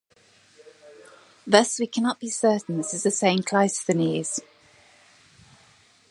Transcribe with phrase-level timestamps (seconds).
[1.45, 4.39] Thus we cannot be certain this is the same Cleisthenes.